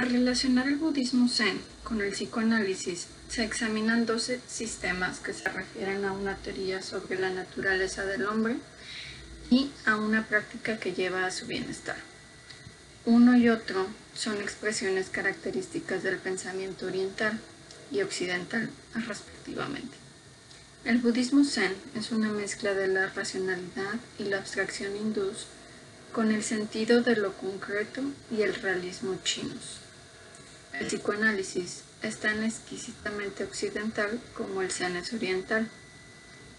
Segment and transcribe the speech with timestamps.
[0.00, 6.06] Al relacionar el budismo zen con el psicoanálisis, se examinan 12 sistemas que se refieren
[6.06, 8.56] a una teoría sobre la naturaleza del hombre
[9.50, 11.98] y a una práctica que lleva a su bienestar.
[13.04, 17.38] Uno y otro son expresiones características del pensamiento oriental
[17.92, 18.70] y occidental
[19.06, 19.98] respectivamente.
[20.86, 25.44] El budismo zen es una mezcla de la racionalidad y la abstracción hindús
[26.14, 29.89] con el sentido de lo concreto y el realismo chinos.
[30.80, 35.68] El psicoanálisis es tan exquisitamente occidental como el zen oriental.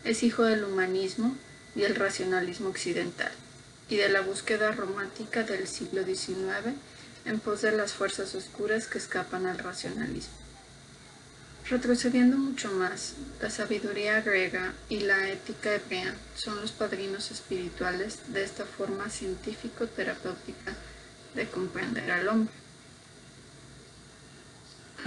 [0.03, 1.35] Es hijo del humanismo
[1.75, 3.31] y el racionalismo occidental
[3.89, 6.76] y de la búsqueda romántica del siglo XIX
[7.26, 10.35] en pos de las fuerzas oscuras que escapan al racionalismo.
[11.67, 18.43] Retrocediendo mucho más, la sabiduría griega y la ética hebrea son los padrinos espirituales de
[18.43, 20.76] esta forma científico-terapéutica
[21.34, 22.60] de comprender al hombre.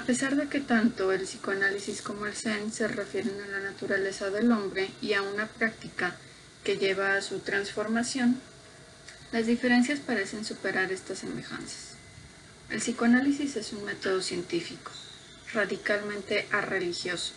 [0.04, 4.28] A pesar de que tanto el psicoanálisis como el zen se refieren a la naturaleza
[4.28, 6.14] del hombre y a una práctica
[6.62, 8.38] que lleva a su transformación,
[9.32, 11.94] las diferencias parecen superar estas semejanzas.
[12.68, 14.92] El psicoanálisis es un método científico,
[15.54, 17.32] radicalmente arreligioso.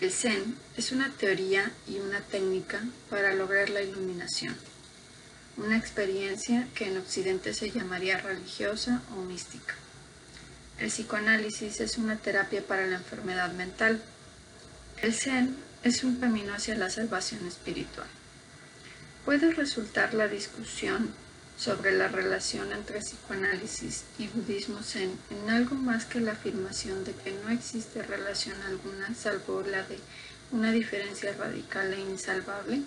[0.00, 4.56] El Zen es una teoría y una técnica para lograr la iluminación,
[5.58, 9.74] una experiencia que en Occidente se llamaría religiosa o mística.
[10.78, 14.02] El psicoanálisis es una terapia para la enfermedad mental.
[15.00, 18.08] El Zen es un camino hacia la salvación espiritual.
[19.24, 21.10] Puede resultar la discusión
[21.56, 27.12] sobre la relación entre psicoanálisis y budismo zen en algo más que la afirmación de
[27.12, 29.98] que no existe relación alguna salvo la de
[30.52, 32.82] una diferencia radical e insalvable?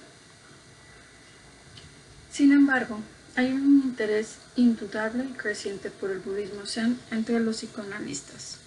[2.32, 3.02] Sin embargo,
[3.36, 8.58] hay un interés indudable y creciente por el budismo zen entre los psicoanalistas.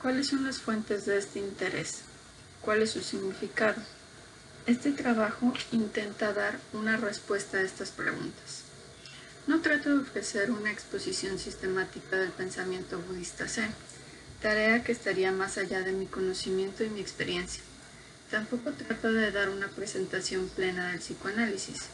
[0.00, 2.00] ¿Cuáles son las fuentes de este interés?
[2.60, 3.80] ¿Cuál es su significado?
[4.66, 8.62] Este trabajo intenta dar una respuesta a estas preguntas.
[9.46, 13.72] No trato de ofrecer una exposición sistemática del pensamiento budista zen,
[14.42, 17.62] tarea que estaría más allá de mi conocimiento y mi experiencia.
[18.30, 21.86] Tampoco trato de dar una presentación plena del psicoanálisis,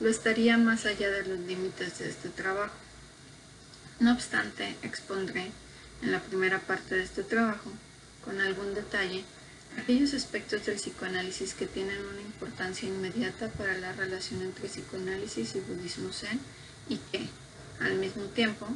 [0.00, 2.74] lo estaría más allá de los límites de este trabajo.
[3.98, 5.50] No obstante, expondré
[6.02, 7.70] en la primera parte de este trabajo,
[8.24, 9.24] con algún detalle,
[9.78, 15.60] aquellos aspectos del psicoanálisis que tienen una importancia inmediata para la relación entre psicoanálisis y
[15.60, 16.40] budismo zen
[16.88, 17.28] y que,
[17.80, 18.68] al mismo tiempo,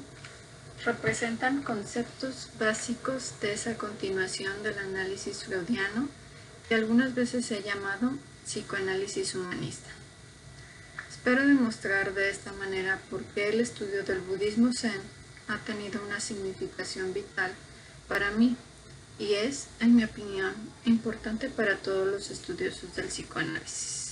[0.84, 6.08] representan conceptos básicos de esa continuación del análisis freudiano
[6.69, 8.12] que algunas veces se ha llamado
[8.44, 9.91] psicoanálisis humanista.
[11.20, 15.03] Espero demostrar de esta manera por qué el estudio del budismo zen
[15.48, 17.53] ha tenido una significación vital
[18.08, 18.56] para mí
[19.19, 20.54] y es, en mi opinión,
[20.86, 24.09] importante para todos los estudiosos del psicoanálisis.